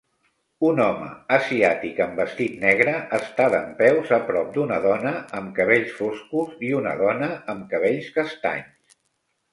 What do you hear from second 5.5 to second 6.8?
cabells foscos i